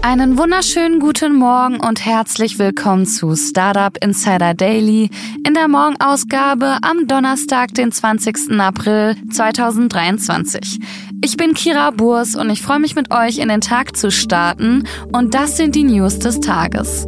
Einen 0.00 0.38
wunderschönen 0.38 1.00
guten 1.00 1.34
Morgen 1.34 1.80
und 1.80 2.04
herzlich 2.04 2.58
willkommen 2.58 3.04
zu 3.04 3.34
Startup 3.34 3.92
Insider 4.02 4.54
Daily 4.54 5.10
in 5.44 5.54
der 5.54 5.66
Morgenausgabe 5.66 6.78
am 6.82 7.08
Donnerstag, 7.08 7.74
den 7.74 7.90
20. 7.90 8.52
April 8.60 9.16
2023. 9.30 10.78
Ich 11.24 11.36
bin 11.36 11.52
Kira 11.52 11.90
Burs 11.90 12.36
und 12.36 12.48
ich 12.48 12.62
freue 12.62 12.78
mich 12.78 12.94
mit 12.94 13.10
euch 13.10 13.38
in 13.38 13.48
den 13.48 13.60
Tag 13.60 13.96
zu 13.96 14.12
starten 14.12 14.84
und 15.12 15.34
das 15.34 15.56
sind 15.56 15.74
die 15.74 15.84
News 15.84 16.20
des 16.20 16.38
Tages. 16.40 17.06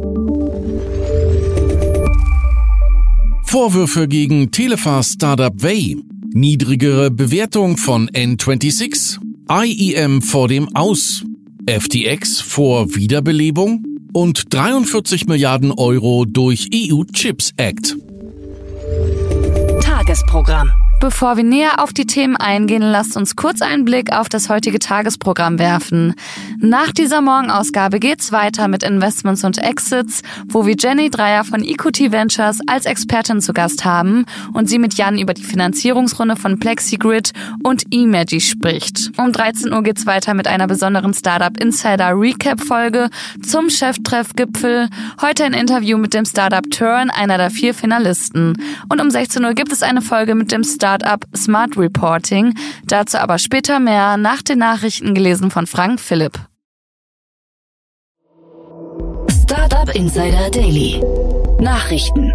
Vorwürfe 3.45 4.07
gegen 4.07 4.51
Telefar-Startup 4.51 5.53
Way, 5.63 5.97
niedrigere 6.33 7.09
Bewertung 7.09 7.77
von 7.77 8.09
N26, 8.09 9.17
IEM 9.49 10.21
vor 10.21 10.47
dem 10.49 10.75
Aus, 10.75 11.23
FTX 11.79 12.41
vor 12.41 12.95
Wiederbelebung 12.95 13.85
und 14.11 14.53
43 14.53 15.27
Milliarden 15.27 15.71
Euro 15.71 16.25
durch 16.25 16.69
EU 16.73 17.03
Chips 17.13 17.53
Act. 17.55 17.95
Tagesprogramm. 19.81 20.69
Bevor 21.01 21.35
wir 21.35 21.43
näher 21.43 21.83
auf 21.83 21.93
die 21.93 22.05
Themen 22.05 22.35
eingehen, 22.35 22.83
lasst 22.83 23.17
uns 23.17 23.35
kurz 23.35 23.63
einen 23.63 23.85
Blick 23.85 24.13
auf 24.13 24.29
das 24.29 24.49
heutige 24.49 24.77
Tagesprogramm 24.77 25.57
werfen. 25.57 26.13
Nach 26.59 26.91
dieser 26.91 27.21
Morgenausgabe 27.21 27.99
geht's 27.99 28.31
weiter 28.31 28.67
mit 28.67 28.83
Investments 28.83 29.43
und 29.43 29.57
Exits, 29.57 30.21
wo 30.47 30.67
wir 30.67 30.75
Jenny 30.77 31.09
Dreier 31.09 31.43
von 31.43 31.63
EQT 31.63 32.11
Ventures 32.11 32.59
als 32.67 32.85
Expertin 32.85 33.41
zu 33.41 33.51
Gast 33.51 33.83
haben 33.83 34.25
und 34.53 34.69
sie 34.69 34.77
mit 34.77 34.93
Jan 34.93 35.17
über 35.17 35.33
die 35.33 35.41
Finanzierungsrunde 35.41 36.35
von 36.35 36.59
PlexiGrid 36.59 37.31
und 37.63 37.85
eMagi 37.91 38.39
spricht. 38.39 39.09
Um 39.17 39.31
13 39.31 39.73
Uhr 39.73 39.81
geht's 39.81 40.05
weiter 40.05 40.35
mit 40.35 40.47
einer 40.47 40.67
besonderen 40.67 41.15
Startup 41.15 41.59
Insider 41.59 42.11
Recap 42.13 42.61
Folge 42.61 43.09
zum 43.41 43.71
Cheftreffgipfel. 43.71 44.87
Heute 45.19 45.45
ein 45.45 45.53
Interview 45.53 45.97
mit 45.97 46.13
dem 46.13 46.25
Startup 46.25 46.69
Turn, 46.69 47.09
einer 47.09 47.39
der 47.39 47.49
vier 47.49 47.73
Finalisten. 47.73 48.55
Und 48.87 49.01
um 49.01 49.09
16 49.09 49.43
Uhr 49.43 49.55
gibt 49.55 49.71
es 49.71 49.81
eine 49.81 50.03
Folge 50.03 50.35
mit 50.35 50.51
dem 50.51 50.63
Startup 50.63 50.90
Startup 50.91 51.25
Smart 51.33 51.77
Reporting. 51.77 52.53
Dazu 52.85 53.17
aber 53.17 53.37
später 53.37 53.79
mehr 53.79 54.17
nach 54.17 54.41
den 54.41 54.59
Nachrichten 54.59 55.13
gelesen 55.13 55.49
von 55.49 55.65
Frank 55.65 56.01
Philipp. 56.01 56.37
Startup 59.29 59.95
Insider 59.95 60.49
Daily. 60.51 61.01
Nachrichten. 61.61 62.33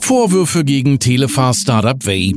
Vorwürfe 0.00 0.64
gegen 0.64 0.98
Telefar 0.98 1.54
Startup 1.54 2.04
Way. 2.04 2.34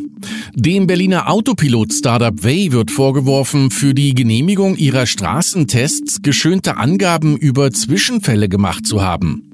Dem 0.55 0.87
Berliner 0.87 1.29
Autopilot 1.29 1.93
Startup 1.93 2.43
Way 2.43 2.71
wird 2.71 2.89
vorgeworfen, 2.89 3.69
für 3.69 3.93
die 3.93 4.15
Genehmigung 4.15 4.75
ihrer 4.75 5.05
Straßentests 5.05 6.21
geschönte 6.21 6.77
Angaben 6.77 7.37
über 7.37 7.71
Zwischenfälle 7.71 8.49
gemacht 8.49 8.87
zu 8.87 9.01
haben. 9.01 9.51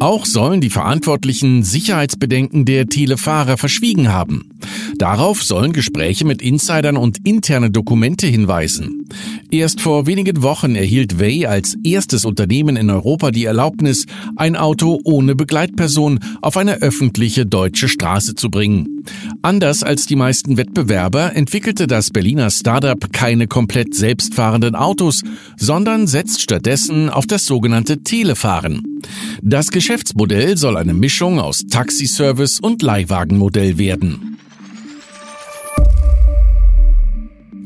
Auch 0.00 0.24
sollen 0.24 0.60
die 0.60 0.70
Verantwortlichen 0.70 1.62
Sicherheitsbedenken 1.62 2.64
der 2.64 2.86
Telefahrer 2.86 3.58
verschwiegen 3.58 4.12
haben. 4.12 4.48
Darauf 4.96 5.42
sollen 5.42 5.72
Gespräche 5.72 6.24
mit 6.24 6.42
Insidern 6.42 6.96
und 6.96 7.18
interne 7.26 7.70
Dokumente 7.70 8.26
hinweisen. 8.26 9.06
Erst 9.50 9.80
vor 9.80 10.06
wenigen 10.06 10.42
Wochen 10.42 10.74
erhielt 10.74 11.18
Way 11.18 11.46
als 11.46 11.76
erstes 11.84 12.24
Unternehmen 12.24 12.76
in 12.76 12.90
Europa 12.90 13.30
die 13.30 13.44
Erlaubnis, 13.44 14.06
ein 14.36 14.56
Auto 14.56 15.00
ohne 15.04 15.34
Begleitperson 15.34 16.18
auf 16.42 16.56
eine 16.56 16.82
öffentliche 16.82 17.46
deutsche 17.46 17.88
Straße 17.88 18.34
zu 18.34 18.50
bringen. 18.50 19.04
Anders 19.42 19.82
als 19.82 20.06
die 20.06 20.16
meisten 20.16 20.56
Wettbewerber 20.56 21.34
entwickelte 21.34 21.86
das 21.86 22.10
Berliner 22.10 22.50
Startup 22.50 23.12
keine 23.12 23.46
komplett 23.46 23.94
selbstfahrenden 23.94 24.74
Autos, 24.74 25.22
sondern 25.56 26.06
setzt 26.06 26.42
stattdessen 26.42 27.08
auf 27.08 27.26
das 27.26 27.46
sogenannte 27.46 28.02
Telefahren. 28.02 29.00
Das 29.42 29.70
Geschäftsmodell 29.70 30.56
soll 30.56 30.76
eine 30.76 30.94
Mischung 30.94 31.38
aus 31.38 31.64
Taxiservice 31.70 32.60
und 32.60 32.82
Leihwagenmodell 32.82 33.78
werden. 33.78 34.36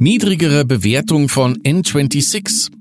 Niedrigere 0.03 0.65
Bewertung 0.65 1.29
von 1.29 1.59
N26. 1.59 2.73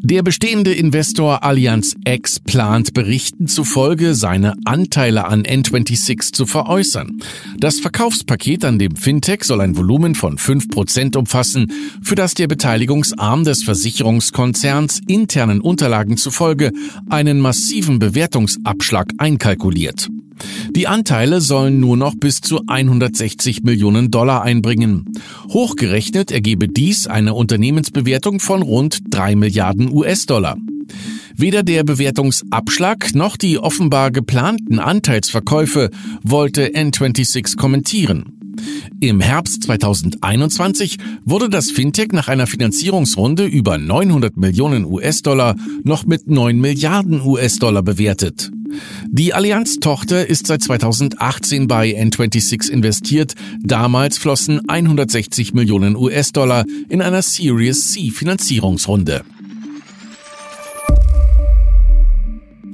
Der 0.00 0.22
bestehende 0.22 0.72
Investor 0.72 1.42
Allianz 1.42 1.96
X 2.06 2.38
plant 2.38 2.94
Berichten 2.94 3.48
zufolge 3.48 4.14
seine 4.14 4.54
Anteile 4.64 5.24
an 5.26 5.42
N26 5.42 6.32
zu 6.32 6.46
veräußern. 6.46 7.18
Das 7.58 7.80
Verkaufspaket 7.80 8.64
an 8.64 8.78
dem 8.78 8.94
Fintech 8.94 9.42
soll 9.42 9.60
ein 9.60 9.76
Volumen 9.76 10.14
von 10.14 10.38
5% 10.38 11.16
umfassen, 11.16 11.72
für 12.00 12.14
das 12.14 12.34
der 12.34 12.46
Beteiligungsarm 12.46 13.42
des 13.42 13.64
Versicherungskonzerns 13.64 15.00
internen 15.08 15.60
Unterlagen 15.60 16.16
zufolge 16.16 16.70
einen 17.10 17.40
massiven 17.40 17.98
Bewertungsabschlag 17.98 19.10
einkalkuliert. 19.18 20.08
Die 20.70 20.86
Anteile 20.86 21.40
sollen 21.40 21.80
nur 21.80 21.96
noch 21.96 22.14
bis 22.14 22.40
zu 22.40 22.60
160 22.66 23.62
Millionen 23.62 24.10
Dollar 24.10 24.42
einbringen. 24.42 25.12
Hochgerechnet 25.48 26.30
ergebe 26.30 26.68
dies 26.68 27.06
eine 27.06 27.34
Unternehmensbewertung 27.34 28.40
von 28.40 28.62
rund 28.62 29.00
3 29.10 29.36
Milliarden 29.36 29.90
US-Dollar. 29.92 30.56
Weder 31.36 31.62
der 31.62 31.84
Bewertungsabschlag 31.84 33.14
noch 33.14 33.36
die 33.36 33.58
offenbar 33.58 34.10
geplanten 34.10 34.78
Anteilsverkäufe 34.78 35.90
wollte 36.22 36.68
N26 36.68 37.56
kommentieren. 37.56 38.38
Im 39.00 39.20
Herbst 39.20 39.64
2021 39.64 40.98
wurde 41.24 41.48
das 41.48 41.70
Fintech 41.70 42.12
nach 42.12 42.28
einer 42.28 42.46
Finanzierungsrunde 42.46 43.46
über 43.46 43.78
900 43.78 44.36
Millionen 44.36 44.84
US-Dollar 44.84 45.56
noch 45.84 46.06
mit 46.06 46.28
9 46.28 46.60
Milliarden 46.60 47.20
US-Dollar 47.20 47.82
bewertet. 47.82 48.50
Die 49.08 49.34
Allianz-Tochter 49.34 50.26
ist 50.28 50.46
seit 50.46 50.62
2018 50.62 51.66
bei 51.68 51.90
N26 51.90 52.70
investiert. 52.70 53.34
Damals 53.60 54.18
flossen 54.18 54.68
160 54.68 55.54
Millionen 55.54 55.96
US-Dollar 55.96 56.64
in 56.88 57.02
einer 57.02 57.22
Series 57.22 57.92
C 57.92 58.10
Finanzierungsrunde. 58.10 59.22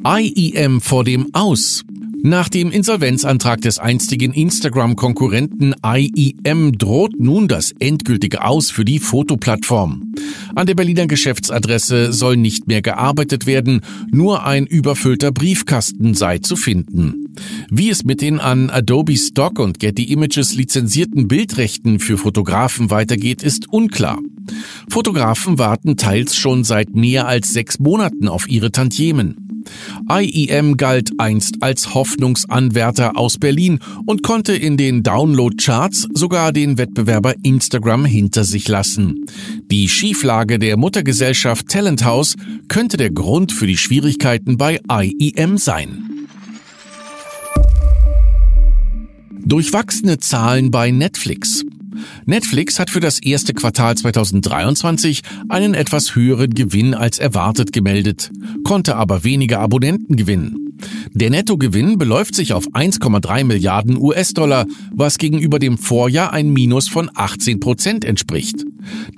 IEM 0.05 0.81
vor 0.81 1.05
dem 1.05 1.35
Aus. 1.35 1.85
Nach 2.23 2.49
dem 2.49 2.73
Insolvenzantrag 2.73 3.61
des 3.61 3.79
einstigen 3.79 4.33
Instagram-Konkurrenten 4.33 5.75
IEM 5.84 6.77
droht 6.77 7.12
nun 7.19 7.47
das 7.47 7.73
endgültige 7.79 8.45
Aus 8.45 8.71
für 8.71 8.84
die 8.84 8.99
Fotoplattform. 8.99 10.15
An 10.56 10.67
der 10.67 10.75
Berliner 10.75 11.06
Geschäftsadresse 11.06 12.12
soll 12.12 12.37
nicht 12.37 12.67
mehr 12.67 12.83
gearbeitet 12.83 13.47
werden, 13.47 13.83
nur 14.11 14.45
ein 14.45 14.67
überfüllter 14.67 15.31
Briefkasten 15.31 16.15
sei 16.15 16.39
zu 16.39 16.56
finden. 16.56 17.34
Wie 17.71 17.89
es 17.89 18.05
mit 18.05 18.21
den 18.21 18.41
an 18.41 18.69
Adobe 18.69 19.17
Stock 19.17 19.61
und 19.61 19.79
Getty 19.79 20.05
Images 20.12 20.55
lizenzierten 20.55 21.29
Bildrechten 21.29 22.00
für 22.00 22.19
Fotografen 22.19 22.91
weitergeht, 22.91 23.45
ist 23.45 23.69
unklar. 23.73 24.19
Fotografen 24.89 25.59
warten 25.59 25.97
teils 25.97 26.35
schon 26.35 26.65
seit 26.65 26.95
mehr 26.97 27.29
als 27.29 27.53
sechs 27.53 27.79
Monaten 27.79 28.27
auf 28.27 28.49
ihre 28.49 28.73
Tantiemen. 28.73 29.48
IEM 30.11 30.77
galt 30.77 31.11
einst 31.19 31.56
als 31.61 31.95
Hoffnungsanwärter 31.95 33.17
aus 33.17 33.39
Berlin 33.39 33.79
und 34.06 34.23
konnte 34.23 34.55
in 34.55 34.77
den 34.77 35.03
Download-Charts 35.03 36.09
sogar 36.15 36.53
den 36.53 36.79
Wettbewerber 36.79 37.35
Instagram 37.43 38.05
hinter 38.05 38.44
sich 38.44 38.69
lassen. 38.69 39.26
Die 39.70 39.88
Schieflage 39.88 40.59
der 40.59 40.76
Muttergesellschaft 40.76 41.69
Talent 41.69 42.05
House 42.05 42.37
könnte 42.69 42.97
der 42.97 43.11
Grund 43.11 43.53
für 43.53 43.67
die 43.67 43.76
Schwierigkeiten 43.76 44.56
bei 44.56 44.81
IEM 44.91 45.59
sein. 45.59 46.09
Durchwachsene 49.44 50.19
Zahlen 50.19 50.70
bei 50.70 50.91
Netflix. 50.91 51.65
Netflix 52.27 52.79
hat 52.79 52.91
für 52.91 53.00
das 53.00 53.21
erste 53.21 53.55
Quartal 53.55 53.97
2023 53.97 55.23
einen 55.49 55.75
etwas 55.75 56.15
höheren 56.15 56.50
Gewinn 56.55 56.95
als 56.95 57.19
erwartet 57.19 57.73
gemeldet, 57.73 58.31
konnte 58.65 58.97
aber 58.97 59.25
weniger 59.25 59.61
Abonnenten 59.61 60.17
gewinnen. 60.17 60.68
Der 61.13 61.31
Nettogewinn 61.31 61.99
beläuft 61.99 62.35
sich 62.35 62.53
auf 62.53 62.69
1,3 62.69 63.45
Milliarden 63.45 63.97
US-Dollar, 63.97 64.67
was 64.93 65.19
gegenüber 65.19 65.59
dem 65.59 65.79
Vorjahr 65.79 66.33
ein 66.33 66.51
Minus 66.53 66.89
von 66.89 67.11
18 67.15 67.61
Prozent 67.61 68.05
entspricht. 68.05 68.65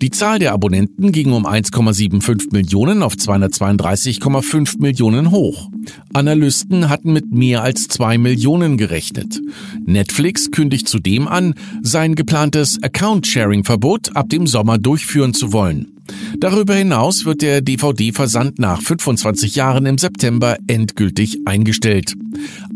Die 0.00 0.10
Zahl 0.10 0.38
der 0.38 0.52
Abonnenten 0.52 1.12
ging 1.12 1.32
um 1.32 1.46
1,75 1.46 2.52
Millionen 2.52 3.02
auf 3.02 3.14
232,5 3.14 4.80
Millionen 4.80 5.30
hoch. 5.30 5.70
Analysten 6.12 6.88
hatten 6.88 7.12
mit 7.12 7.32
mehr 7.32 7.62
als 7.62 7.88
2 7.88 8.18
Millionen 8.18 8.76
gerechnet. 8.76 9.40
Netflix 9.84 10.50
kündigt 10.50 10.88
zudem 10.88 11.28
an, 11.28 11.54
sein 11.82 12.14
geplantes 12.14 12.82
Account-Sharing-Verbot 12.82 14.16
ab 14.16 14.28
dem 14.28 14.46
Sommer 14.46 14.78
durchführen 14.78 15.34
zu 15.34 15.52
wollen. 15.52 15.99
Darüber 16.38 16.74
hinaus 16.74 17.24
wird 17.24 17.42
der 17.42 17.60
DVD-Versand 17.60 18.58
nach 18.58 18.80
25 18.80 19.56
Jahren 19.56 19.86
im 19.86 19.98
September 19.98 20.56
endgültig 20.66 21.38
eingestellt. 21.44 22.14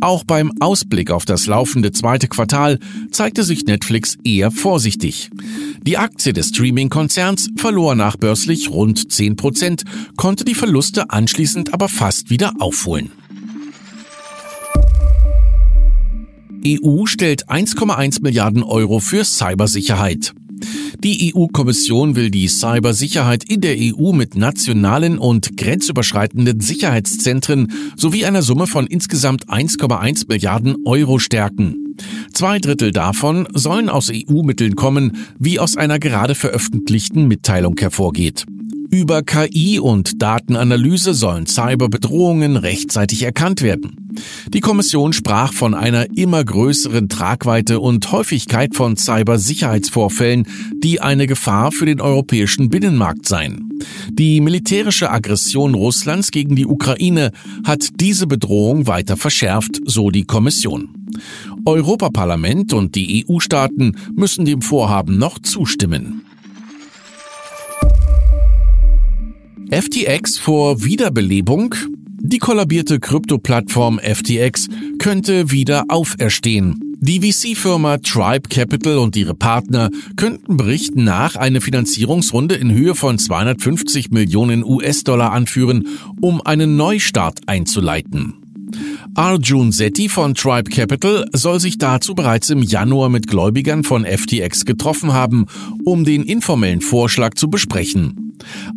Auch 0.01 0.25
beim 0.25 0.53
Ausblick 0.61 1.11
auf 1.11 1.25
das 1.25 1.47
laufende 1.47 1.93
zweite 1.93 2.29
Quartal 2.29 2.79
zeigte 3.11 3.43
sich 3.43 3.65
Netflix 3.65 4.17
eher 4.25 4.51
vorsichtig. 4.51 5.31
Die 5.83 5.99
Aktie 5.99 6.33
des 6.33 6.49
Streaming-Konzerns 6.49 7.51
verlor 7.57 7.95
nachbörslich 7.95 8.71
rund 8.71 9.11
10 9.11 9.37
Prozent, 9.37 9.85
konnte 10.17 10.45
die 10.45 10.55
Verluste 10.55 11.11
anschließend 11.11 11.73
aber 11.73 11.89
fast 11.89 12.31
wieder 12.31 12.53
aufholen. 12.59 13.11
EU 16.67 17.05
stellt 17.05 17.49
1,1 17.49 18.23
Milliarden 18.23 18.63
Euro 18.63 18.99
für 18.99 19.25
Cybersicherheit. 19.25 20.35
Die 21.03 21.33
EU-Kommission 21.35 22.17
will 22.17 22.31
die 22.31 22.49
Cybersicherheit 22.49 23.45
in 23.45 23.61
der 23.61 23.77
EU 23.79 24.13
mit 24.13 24.37
nationalen 24.37 25.19
und 25.19 25.57
grenzüberschreitenden 25.57 26.61
Sicherheitszentren 26.61 27.73
sowie 27.97 28.25
einer 28.25 28.43
Summe 28.43 28.67
von 28.67 28.87
insgesamt 28.87 29.49
1,1 29.49 30.29
Milliarden 30.29 30.77
Euro 30.85 31.19
stärken. 31.19 31.95
Zwei 32.33 32.59
Drittel 32.59 32.91
davon 32.91 33.47
sollen 33.55 33.89
aus 33.89 34.11
EU-Mitteln 34.13 34.75
kommen, 34.75 35.17
wie 35.39 35.61
aus 35.61 35.77
einer 35.77 35.99
gerade 35.99 36.35
veröffentlichten 36.35 37.29
Mitteilung 37.29 37.77
hervorgeht. 37.79 38.45
Über 38.95 39.25
KI 39.25 39.81
und 39.81 40.23
Datenanalyse 40.23 41.15
sollen 41.15 41.49
Cyberbedrohungen 41.49 42.57
rechtzeitig 42.57 43.25
erkannt 43.25 43.61
werden. 43.61 44.15
Die 44.47 44.61
Kommission 44.61 45.13
sprach 45.13 45.53
von 45.53 45.75
einer 45.75 46.17
immer 46.17 46.45
größeren 46.45 47.09
Tragweite 47.09 47.81
und 47.81 48.13
Häufigkeit 48.13 48.77
von 48.77 48.97
Cybersicherheitsvorfällen, 48.97 50.47
die 50.79 51.01
eine 51.01 51.27
Gefahr 51.27 51.73
für 51.73 51.87
den 51.87 52.01
europäischen 52.01 52.71
Binnenmarkt 52.71 53.27
seien. 53.27 53.81
Die 54.13 54.41
militärische 54.41 55.11
Aggression 55.11 55.75
Russlands 55.75 56.31
gegen 56.31 56.55
die 56.55 56.67
Ukraine 56.67 57.33
hat 57.65 58.01
diese 58.01 58.29
Bedrohung 58.29 58.87
weiter 58.87 59.17
verschärft, 59.17 59.81
so 59.85 60.11
die 60.11 60.25
Kommission. 60.25 61.09
Europaparlament 61.65 62.73
und 62.73 62.95
die 62.95 63.27
EU-Staaten 63.29 63.97
müssen 64.15 64.45
dem 64.45 64.63
Vorhaben 64.63 65.19
noch 65.19 65.41
zustimmen. 65.41 66.25
FTX 69.75 70.39
vor 70.39 70.85
Wiederbelebung? 70.85 71.75
Die 72.21 72.39
kollabierte 72.39 73.01
Krypto-Plattform 73.01 73.99
FTX 73.99 74.69
könnte 75.01 75.51
wieder 75.51 75.87
auferstehen. 75.89 76.95
Die 77.01 77.21
VC-Firma 77.21 77.99
Tribe 77.99 78.49
Capital 78.49 78.99
und 78.99 79.17
ihre 79.17 79.35
Partner 79.35 79.91
könnten 80.15 80.57
Berichten 80.57 81.03
nach 81.03 81.35
eine 81.35 81.61
Finanzierungsrunde 81.61 82.55
in 82.55 82.71
Höhe 82.71 82.95
von 82.95 83.19
250 83.19 84.13
Millionen 84.13 84.63
US-Dollar 84.63 85.33
anführen, 85.33 85.89
um 86.21 86.41
einen 86.41 86.77
Neustart 86.77 87.41
einzuleiten. 87.47 88.35
Arjun 89.17 89.73
Sethi 89.73 90.09
von 90.09 90.37
Tribe 90.37 90.71
Capital 90.71 91.29
soll 91.33 91.59
sich 91.59 91.79
dazu 91.79 92.15
bereits 92.15 92.49
im 92.49 92.63
Januar 92.63 93.09
mit 93.09 93.27
Gläubigern 93.27 93.83
von 93.83 94.05
FTX 94.05 94.67
getroffen 94.67 95.13
haben, 95.13 95.47
um 95.85 96.05
den 96.05 96.23
informellen 96.23 96.81
Vorschlag 96.81 97.35
zu 97.35 97.51
besprechen. 97.51 98.24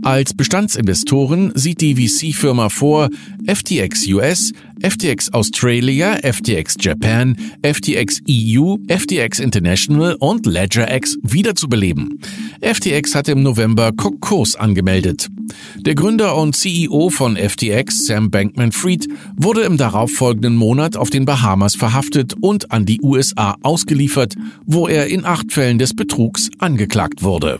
Als 0.01 0.33
Bestandsinvestoren 0.33 1.51
sieht 1.55 1.81
die 1.81 1.95
VC-Firma 1.95 2.69
vor, 2.69 3.09
FTX 3.45 4.07
US, 4.07 4.51
FTX 4.81 5.33
Australia, 5.33 6.17
FTX 6.21 6.75
Japan, 6.79 7.35
FTX 7.63 8.21
EU, 8.29 8.75
FTX 8.87 9.39
International 9.39 10.15
und 10.19 10.45
LedgerX 10.45 11.17
wiederzubeleben. 11.23 12.19
FTX 12.61 13.15
hat 13.15 13.27
im 13.29 13.41
November 13.41 13.91
Konkurs 13.91 14.55
angemeldet. 14.55 15.29
Der 15.77 15.95
Gründer 15.95 16.35
und 16.35 16.55
CEO 16.55 17.09
von 17.09 17.37
FTX, 17.37 18.05
Sam 18.05 18.29
Bankman-Fried, 18.29 19.07
wurde 19.35 19.61
im 19.61 19.77
darauffolgenden 19.77 20.55
Monat 20.55 20.97
auf 20.97 21.09
den 21.09 21.25
Bahamas 21.25 21.75
verhaftet 21.75 22.35
und 22.41 22.71
an 22.71 22.85
die 22.85 23.01
USA 23.01 23.55
ausgeliefert, 23.63 24.35
wo 24.65 24.87
er 24.87 25.07
in 25.07 25.25
acht 25.25 25.51
Fällen 25.51 25.79
des 25.79 25.95
Betrugs 25.95 26.49
angeklagt 26.59 27.23
wurde. 27.23 27.59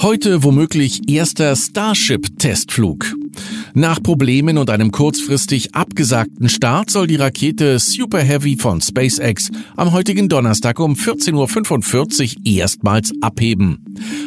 Heute 0.00 0.42
womöglich 0.42 1.08
erster 1.08 1.56
Starship-Testflug. 1.56 3.14
Nach 3.74 4.02
Problemen 4.02 4.58
und 4.58 4.70
einem 4.70 4.90
kurzfristig 4.90 5.74
abgesagten 5.74 6.48
Start 6.48 6.90
soll 6.90 7.06
die 7.06 7.16
Rakete 7.16 7.78
Super 7.78 8.20
Heavy 8.20 8.56
von 8.56 8.80
SpaceX 8.80 9.50
am 9.76 9.92
heutigen 9.92 10.28
Donnerstag 10.28 10.78
um 10.78 10.94
14.45 10.94 12.36
Uhr 12.38 12.42
erstmals 12.44 13.12
abheben. 13.20 13.84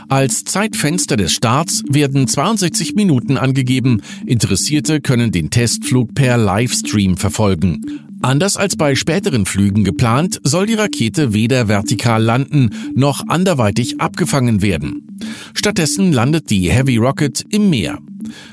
Als 0.10 0.44
Zeitfenster 0.44 1.16
des 1.16 1.34
Starts 1.34 1.84
werden 1.90 2.28
62 2.28 2.96
Minuten 2.96 3.38
angegeben. 3.38 4.02
Interessierte 4.25 5.02
können 5.02 5.31
den 5.31 5.50
Testflug 5.50 6.16
per 6.16 6.38
Livestream 6.38 7.18
verfolgen. 7.18 8.06
Anders 8.22 8.58
als 8.58 8.75
bei 8.75 8.96
späteren 8.96 9.46
Flügen 9.46 9.84
geplant, 9.84 10.40
soll 10.44 10.66
die 10.66 10.74
Rakete 10.74 11.34
weder 11.34 11.68
vertikal 11.68 12.22
landen 12.22 12.72
noch 12.96 13.28
anderweitig 13.28 14.02
abgefangen 14.02 14.62
werden. 14.62 15.18
Stattdessen 15.54 16.12
landet 16.12 16.50
die 16.50 16.72
Heavy 16.72 16.98
Rocket 16.98 17.46
im 17.50 17.69
Meer. 17.69 18.00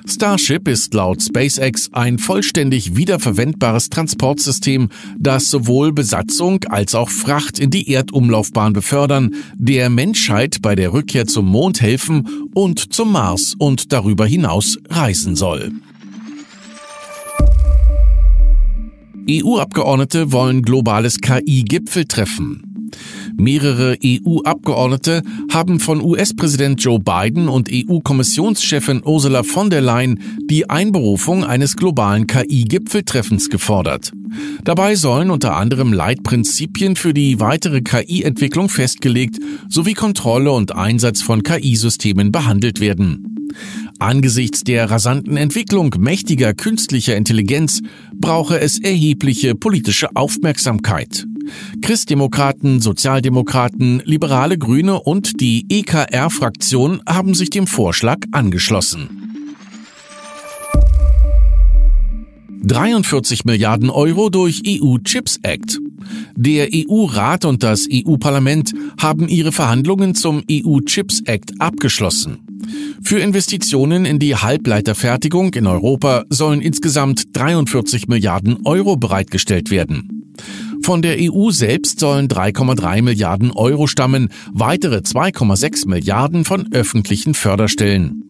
Starship 0.07 0.69
ist 0.69 0.95
laut 0.95 1.23
SpaceX 1.23 1.91
ein 1.93 2.19
vollständig 2.19 2.97
wiederverwendbares 2.97 3.91
Transportsystem, 3.91 4.91
das 5.19 5.51
sowohl 5.51 5.93
Besatzung 5.93 6.63
als 6.69 6.95
auch 6.95 7.11
Fracht 7.11 7.59
in 7.59 7.71
die 7.71 7.91
Erdumlaufbahn 7.91 8.73
befördern, 8.73 9.35
der 9.57 9.91
Menschheit 9.91 10.63
bei 10.63 10.75
der 10.75 10.93
Rückkehr 10.93 11.27
zum 11.27 11.47
Mond 11.47 11.81
helfen 11.81 12.49
und 12.55 12.93
zum 12.93 13.13
Mars 13.13 13.55
und 13.59 13.93
darüber 13.93 14.27
hinaus 14.27 14.79
reisen 14.89 15.37
soll. 15.37 15.73
EU-Abgeordnete 19.29 20.33
wollen 20.33 20.63
globales 20.63 21.19
KI-Gipfeltreffen. 21.19 22.75
Mehrere 23.37 23.97
EU-Abgeordnete 24.05 25.23
haben 25.51 25.81
von 25.81 26.01
US-Präsident 26.03 26.83
Joe 26.83 27.01
Biden 27.01 27.49
und 27.49 27.69
EU-Kommissionschefin 27.73 29.03
Ursula 29.05 29.43
von 29.43 29.71
der 29.71 29.81
Leyen 29.81 30.21
die 30.49 30.69
Einberufung 30.69 31.45
eines 31.45 31.77
globalen 31.77 32.27
KI-Gipfeltreffens 32.27 33.51
gefordert. 33.51 34.13
Dabei 34.65 34.95
sollen 34.95 35.31
unter 35.31 35.57
anderem 35.57 35.93
Leitprinzipien 35.93 36.95
für 36.97 37.15
die 37.15 37.41
weitere 37.41 37.81
KI-Entwicklung 37.81 38.69
festgelegt 38.69 39.39
sowie 39.69 39.95
Kontrolle 39.95 40.53
und 40.53 40.75
Einsatz 40.75 41.23
von 41.23 41.43
KI-Systemen 41.43 42.31
behandelt 42.31 42.81
werden. 42.81 43.35
Angesichts 43.99 44.65
der 44.65 44.91
rasanten 44.91 45.37
Entwicklung 45.37 45.95
mächtiger 45.99 46.53
künstlicher 46.53 47.17
Intelligenz 47.17 47.81
brauche 48.13 48.59
es 48.59 48.81
erhebliche 48.81 49.55
politische 49.55 50.15
Aufmerksamkeit. 50.17 51.27
Christdemokraten, 51.81 52.81
Sozialdemokraten, 52.81 54.03
liberale 54.05 54.59
Grüne 54.59 55.01
und 55.01 55.41
die 55.41 55.67
EKR-Fraktion 55.69 57.03
haben 57.07 57.35
sich 57.35 57.51
dem 57.51 57.67
Vorschlag 57.67 58.19
angeschlossen. 58.33 59.25
43 62.67 63.45
Milliarden 63.45 63.91
Euro 63.91 64.31
durch 64.31 64.63
EU 64.67 64.97
Chips 65.05 65.39
Act. 65.43 65.79
Der 66.35 66.69
EU-Rat 66.73 67.45
und 67.45 67.63
das 67.63 67.87
EU-Parlament 67.93 68.73
haben 68.99 69.29
ihre 69.29 69.53
Verhandlungen 69.53 70.15
zum 70.15 70.43
EU 70.51 70.81
Chips 70.81 71.21
Act 71.27 71.53
abgeschlossen. 71.61 72.39
Für 73.03 73.19
Investitionen 73.19 74.05
in 74.05 74.19
die 74.19 74.37
Halbleiterfertigung 74.37 75.55
in 75.55 75.67
Europa 75.67 76.25
sollen 76.31 76.61
insgesamt 76.61 77.37
43 77.37 78.09
Milliarden 78.09 78.59
Euro 78.65 78.97
bereitgestellt 78.97 79.71
werden. 79.71 80.15
Von 80.83 81.01
der 81.01 81.17
EU 81.19 81.51
selbst 81.51 82.01
sollen 82.01 82.29
3,3 82.29 83.03
Milliarden 83.03 83.51
Euro 83.53 83.87
stammen, 83.87 84.29
weitere 84.53 84.99
2,6 84.99 85.89
Milliarden 85.89 86.45
von 86.45 86.73
öffentlichen 86.73 87.35
Förderstellen. 87.35 88.25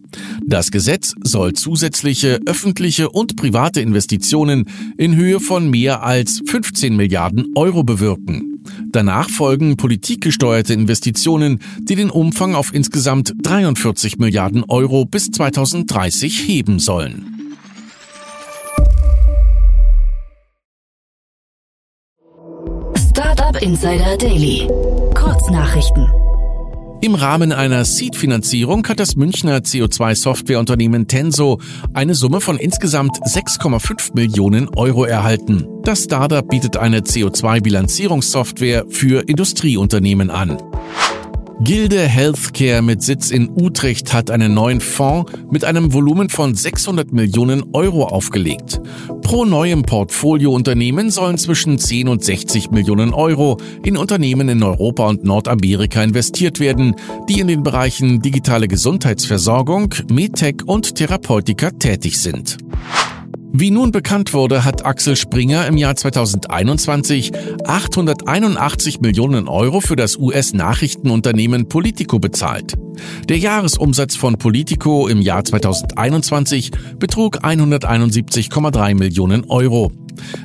Das 0.46 0.70
Gesetz 0.70 1.14
soll 1.22 1.54
zusätzliche 1.54 2.40
öffentliche 2.46 3.10
und 3.10 3.36
private 3.36 3.80
Investitionen 3.80 4.66
in 4.96 5.16
Höhe 5.16 5.40
von 5.40 5.68
mehr 5.68 6.04
als 6.04 6.42
15 6.46 6.94
Milliarden 6.94 7.52
Euro 7.56 7.82
bewirken. 7.82 8.53
Danach 8.94 9.28
folgen 9.28 9.76
politikgesteuerte 9.76 10.72
Investitionen, 10.72 11.58
die 11.80 11.96
den 11.96 12.10
Umfang 12.10 12.54
auf 12.54 12.72
insgesamt 12.72 13.34
43 13.42 14.18
Milliarden 14.18 14.62
Euro 14.68 15.04
bis 15.04 15.32
2030 15.32 16.46
heben 16.46 16.78
sollen. 16.78 17.56
Startup 23.10 23.60
Insider 23.60 24.16
Daily. 24.16 24.68
Kurznachrichten. 25.12 26.23
Im 27.04 27.14
Rahmen 27.14 27.52
einer 27.52 27.84
Seed-Finanzierung 27.84 28.88
hat 28.88 28.98
das 28.98 29.14
Münchner 29.14 29.58
CO2-Softwareunternehmen 29.58 31.06
Tenso 31.06 31.60
eine 31.92 32.14
Summe 32.14 32.40
von 32.40 32.56
insgesamt 32.56 33.18
6,5 33.18 34.14
Millionen 34.14 34.70
Euro 34.70 35.04
erhalten. 35.04 35.66
Das 35.82 36.04
Startup 36.04 36.48
bietet 36.48 36.78
eine 36.78 37.00
CO2-Bilanzierungssoftware 37.00 38.86
für 38.88 39.28
Industrieunternehmen 39.28 40.30
an. 40.30 40.56
Gilde 41.60 42.00
Healthcare 42.00 42.82
mit 42.82 43.02
Sitz 43.02 43.30
in 43.30 43.48
Utrecht 43.48 44.12
hat 44.12 44.30
einen 44.30 44.54
neuen 44.54 44.80
Fonds 44.80 45.32
mit 45.50 45.64
einem 45.64 45.92
Volumen 45.92 46.28
von 46.28 46.54
600 46.54 47.12
Millionen 47.12 47.62
Euro 47.72 48.04
aufgelegt. 48.04 48.80
Pro 49.22 49.44
neuem 49.44 49.82
Portfoliounternehmen 49.82 51.10
sollen 51.10 51.38
zwischen 51.38 51.78
10 51.78 52.08
und 52.08 52.24
60 52.24 52.70
Millionen 52.70 53.14
Euro 53.14 53.58
in 53.84 53.96
Unternehmen 53.96 54.48
in 54.48 54.62
Europa 54.62 55.08
und 55.08 55.24
Nordamerika 55.24 56.02
investiert 56.02 56.60
werden, 56.60 56.96
die 57.28 57.40
in 57.40 57.46
den 57.46 57.62
Bereichen 57.62 58.20
digitale 58.20 58.68
Gesundheitsversorgung, 58.68 59.94
Medtech 60.10 60.56
und 60.66 60.96
Therapeutika 60.96 61.70
tätig 61.70 62.20
sind. 62.20 62.58
Wie 63.56 63.70
nun 63.70 63.92
bekannt 63.92 64.34
wurde, 64.34 64.64
hat 64.64 64.84
Axel 64.84 65.14
Springer 65.14 65.68
im 65.68 65.76
Jahr 65.76 65.94
2021 65.94 67.30
881 67.64 69.00
Millionen 69.00 69.46
Euro 69.46 69.80
für 69.80 69.94
das 69.94 70.16
US-Nachrichtenunternehmen 70.16 71.68
Politico 71.68 72.18
bezahlt. 72.18 72.74
Der 73.28 73.38
Jahresumsatz 73.38 74.16
von 74.16 74.38
Politico 74.38 75.06
im 75.06 75.20
Jahr 75.20 75.44
2021 75.44 76.72
betrug 76.98 77.44
171,3 77.44 78.96
Millionen 78.96 79.44
Euro. 79.44 79.92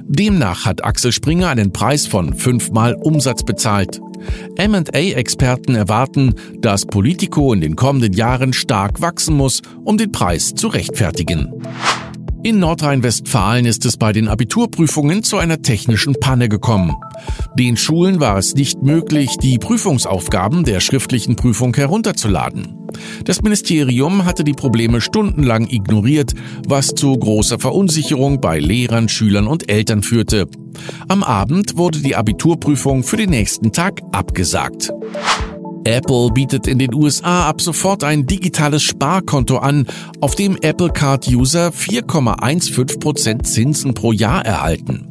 Demnach 0.03 0.65
hat 0.65 0.83
Axel 0.83 1.11
Springer 1.11 1.49
einen 1.49 1.73
Preis 1.73 2.05
von 2.05 2.35
fünfmal 2.35 2.93
Umsatz 2.93 3.41
bezahlt. 3.41 3.99
M&A-Experten 4.55 5.73
erwarten, 5.73 6.35
dass 6.59 6.85
Politico 6.85 7.53
in 7.53 7.61
den 7.61 7.75
kommenden 7.75 8.13
Jahren 8.13 8.53
stark 8.53 9.01
wachsen 9.01 9.35
muss, 9.35 9.63
um 9.83 9.97
den 9.97 10.11
Preis 10.11 10.53
zu 10.53 10.67
rechtfertigen. 10.67 11.51
In 12.41 12.60
Nordrhein-Westfalen 12.60 13.65
ist 13.65 13.86
es 13.86 13.98
bei 13.98 14.13
den 14.13 14.29
Abiturprüfungen 14.29 15.24
zu 15.24 15.38
einer 15.38 15.62
technischen 15.62 16.15
Panne 16.22 16.48
gekommen. 16.48 16.96
Den 17.55 17.75
Schulen 17.75 18.22
war 18.22 18.38
es 18.38 18.55
nicht 18.55 18.81
möglich, 18.81 19.36
die 19.41 19.58
Prüfungsaufgaben 19.58 20.63
der 20.63 20.79
schriftlichen 20.79 21.36
Prüfung 21.36 21.75
herunterzuladen. 21.75 22.88
Das 23.25 23.41
Ministerium 23.41 24.24
hatte 24.24 24.46
die 24.46 24.53
Probleme 24.53 25.01
stundenlang 25.01 25.67
ignoriert, 25.69 26.34
was 26.65 26.96
zu 26.96 27.13
großer 27.13 27.60
Verunsicherung 27.60 28.39
bei 28.39 28.60
Lehrern, 28.60 29.10
Schülern 29.10 29.46
und 29.46 29.69
Eltern 29.69 30.01
führte. 30.01 30.48
Am 31.10 31.24
Abend 31.24 31.75
wurde 31.75 32.00
die 32.00 32.15
Abiturprüfung 32.15 33.03
für 33.03 33.17
den 33.17 33.31
nächsten 33.31 33.74
Tag 33.74 34.01
abgesagt. 34.13 34.91
Apple 35.89 36.29
bietet 36.31 36.67
in 36.67 36.77
den 36.77 36.93
USA 36.93 37.50
ab 37.50 37.62
sofort 37.62 38.03
ein 38.03 38.27
digitales 38.27 38.84
Sparkonto 38.84 39.58
an, 39.58 39.88
auf 40.22 40.36
dem 40.36 40.55
Apple 40.62 40.91
Card 40.91 41.27
User 41.27 41.69
4,15% 41.69 43.43
Zinsen 43.43 43.96
pro 43.96 44.12
Jahr 44.12 44.46
erhalten. 44.46 45.08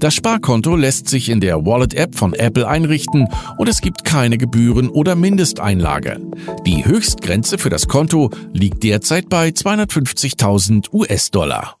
Das 0.00 0.14
Sparkonto 0.14 0.74
lässt 0.74 1.08
sich 1.08 1.28
in 1.28 1.40
der 1.40 1.66
Wallet-App 1.66 2.14
von 2.14 2.32
Apple 2.32 2.66
einrichten 2.66 3.28
und 3.58 3.68
es 3.68 3.82
gibt 3.82 4.04
keine 4.04 4.38
Gebühren 4.38 4.88
oder 4.88 5.16
Mindesteinlage. 5.16 6.18
Die 6.66 6.84
Höchstgrenze 6.84 7.58
für 7.58 7.70
das 7.70 7.86
Konto 7.86 8.30
liegt 8.54 8.82
derzeit 8.84 9.28
bei 9.28 9.48
250.000 9.48 10.92
US-Dollar. 10.92 11.76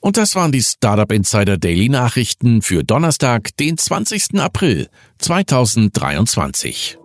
Und 0.00 0.16
das 0.16 0.34
waren 0.34 0.52
die 0.52 0.62
Startup 0.62 1.12
Insider 1.12 1.58
Daily 1.58 1.90
Nachrichten 1.90 2.62
für 2.62 2.82
Donnerstag, 2.82 3.54
den 3.58 3.76
20. 3.76 4.40
April 4.40 4.88
2023. 5.18 6.98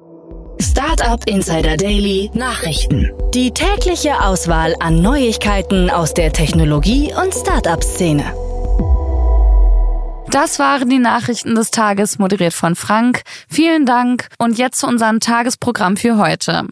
Startup 0.64 1.22
Insider 1.28 1.76
Daily 1.76 2.32
Nachrichten. 2.34 3.12
Die 3.34 3.52
tägliche 3.52 4.22
Auswahl 4.22 4.74
an 4.80 5.02
Neuigkeiten 5.02 5.90
aus 5.90 6.14
der 6.14 6.32
Technologie- 6.32 7.14
und 7.22 7.34
Startup-Szene. 7.34 8.24
Das 10.32 10.60
waren 10.60 10.90
die 10.90 11.00
Nachrichten 11.00 11.56
des 11.56 11.70
Tages, 11.70 12.18
moderiert 12.18 12.54
von 12.54 12.78
Frank. 12.78 13.24
Vielen 13.50 13.86
Dank 13.86 14.30
und 14.38 14.58
jetzt 14.58 14.80
zu 14.80 14.88
unserem 14.88 15.20
Tagesprogramm 15.20 15.98
für 15.98 16.18
heute. 16.18 16.68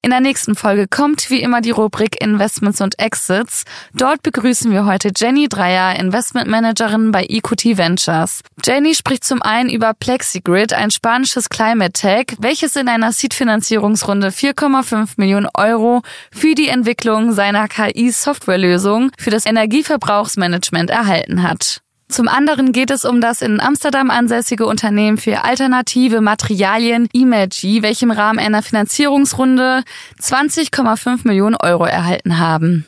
In 0.00 0.10
der 0.10 0.20
nächsten 0.20 0.54
Folge 0.54 0.86
kommt 0.86 1.28
wie 1.28 1.42
immer 1.42 1.60
die 1.60 1.72
Rubrik 1.72 2.22
Investments 2.22 2.80
und 2.80 3.00
Exits. 3.00 3.64
Dort 3.94 4.22
begrüßen 4.22 4.70
wir 4.70 4.86
heute 4.86 5.10
Jenny 5.14 5.48
Dreier, 5.48 5.98
Investmentmanagerin 5.98 7.10
bei 7.10 7.24
EQT 7.24 7.76
Ventures. 7.76 8.42
Jenny 8.64 8.94
spricht 8.94 9.24
zum 9.24 9.42
einen 9.42 9.68
über 9.68 9.94
Plexigrid, 9.94 10.72
ein 10.72 10.92
spanisches 10.92 11.48
Climate 11.48 11.92
Tech, 11.92 12.26
welches 12.38 12.76
in 12.76 12.88
einer 12.88 13.10
Seed-Finanzierungsrunde 13.10 14.28
4,5 14.28 15.14
Millionen 15.16 15.48
Euro 15.54 16.02
für 16.30 16.54
die 16.54 16.68
Entwicklung 16.68 17.32
seiner 17.32 17.66
KI-Softwarelösung 17.66 19.10
für 19.18 19.30
das 19.30 19.46
Energieverbrauchsmanagement 19.46 20.90
erhalten 20.90 21.42
hat. 21.42 21.82
Zum 22.08 22.26
anderen 22.26 22.72
geht 22.72 22.90
es 22.90 23.04
um 23.04 23.20
das 23.20 23.42
in 23.42 23.60
Amsterdam 23.60 24.10
ansässige 24.10 24.66
Unternehmen 24.66 25.18
für 25.18 25.44
alternative 25.44 26.22
Materialien 26.22 27.06
Imagy, 27.12 27.82
welche 27.82 28.06
im 28.06 28.10
Rahmen 28.10 28.38
einer 28.38 28.62
Finanzierungsrunde 28.62 29.82
20,5 30.20 31.20
Millionen 31.24 31.56
Euro 31.56 31.84
erhalten 31.84 32.38
haben. 32.38 32.86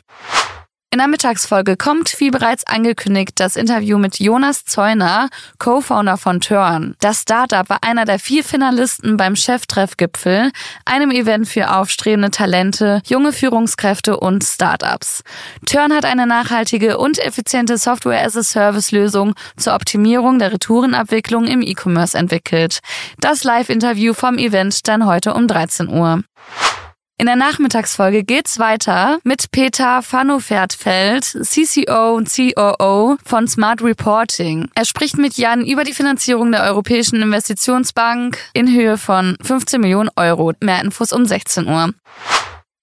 In 0.93 0.97
der 0.97 1.07
Mittagsfolge 1.07 1.77
kommt, 1.77 2.19
wie 2.19 2.31
bereits 2.31 2.67
angekündigt, 2.67 3.39
das 3.39 3.55
Interview 3.55 3.97
mit 3.97 4.19
Jonas 4.19 4.65
Zeuner, 4.65 5.29
Co-Founder 5.57 6.17
von 6.17 6.41
Turn. 6.41 6.95
Das 6.99 7.21
Startup 7.21 7.69
war 7.69 7.77
einer 7.81 8.03
der 8.03 8.19
vier 8.19 8.43
Finalisten 8.43 9.15
beim 9.15 9.37
Cheftreffgipfel, 9.37 10.51
einem 10.83 11.11
Event 11.11 11.47
für 11.47 11.73
aufstrebende 11.73 12.29
Talente, 12.29 13.01
junge 13.05 13.31
Führungskräfte 13.31 14.19
und 14.19 14.43
Startups. 14.43 15.23
Turn 15.65 15.93
hat 15.93 16.03
eine 16.03 16.27
nachhaltige 16.27 16.97
und 16.97 17.19
effiziente 17.19 17.77
Software-as-a-Service-Lösung 17.77 19.33
zur 19.55 19.75
Optimierung 19.75 20.39
der 20.39 20.51
Retourenabwicklung 20.51 21.47
im 21.47 21.61
E-Commerce 21.61 22.17
entwickelt. 22.17 22.79
Das 23.21 23.45
Live-Interview 23.45 24.13
vom 24.13 24.37
Event 24.37 24.85
dann 24.89 25.05
heute 25.05 25.35
um 25.35 25.47
13 25.47 25.87
Uhr. 25.87 26.21
In 27.21 27.27
der 27.27 27.35
Nachmittagsfolge 27.35 28.23
geht's 28.23 28.57
weiter 28.57 29.19
mit 29.23 29.51
Peter 29.51 30.01
Fanofertfeld, 30.01 31.23
CCO 31.23 32.15
und 32.15 32.27
COO 32.35 33.17
von 33.23 33.47
Smart 33.47 33.83
Reporting. 33.83 34.69
Er 34.73 34.85
spricht 34.85 35.19
mit 35.19 35.37
Jan 35.37 35.63
über 35.63 35.83
die 35.83 35.93
Finanzierung 35.93 36.51
der 36.51 36.63
Europäischen 36.63 37.21
Investitionsbank 37.21 38.39
in 38.53 38.73
Höhe 38.73 38.97
von 38.97 39.37
15 39.43 39.79
Millionen 39.79 40.09
Euro. 40.15 40.53
Mehr 40.61 40.81
Infos 40.81 41.13
um 41.13 41.27
16 41.27 41.67
Uhr. 41.67 41.93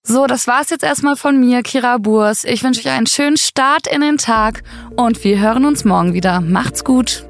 So, 0.05 0.29
das 0.29 0.47
war's 0.47 0.71
jetzt 0.71 0.85
erstmal 0.85 1.17
von 1.17 1.41
mir, 1.41 1.65
Kira 1.65 1.99
Burs. 1.99 2.45
Ich 2.45 2.63
wünsche 2.63 2.83
euch 2.83 2.95
einen 2.95 3.09
schönen 3.09 3.39
Start 3.39 3.89
in 3.89 4.03
den 4.03 4.19
Tag 4.19 4.63
und 4.95 5.25
wir 5.25 5.41
hören 5.41 5.65
uns 5.65 5.85
morgen 5.85 6.15
wieder. 6.15 6.41
Macht's 6.41 6.85
gut. 6.85 7.28